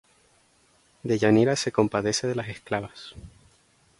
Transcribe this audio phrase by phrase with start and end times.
[1.03, 3.13] Deyanira se compadece de las esclavas.